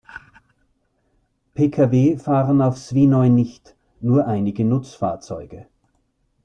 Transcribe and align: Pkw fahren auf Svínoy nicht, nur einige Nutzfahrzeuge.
Pkw 1.53 2.17
fahren 2.17 2.63
auf 2.63 2.79
Svínoy 2.79 3.29
nicht, 3.29 3.75
nur 3.99 4.25
einige 4.25 4.65
Nutzfahrzeuge. 4.65 5.67